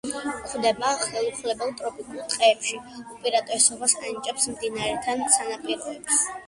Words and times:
გვხვდება 0.11 0.93
ხელუხლებელ 1.01 1.75
ტროპიკულ 1.83 2.23
ტყეებში, 2.33 2.81
უპირატესობას 3.19 3.99
ანიჭებს 4.03 4.53
მდინარეთა 4.57 5.21
სანაპიროებს. 5.41 6.23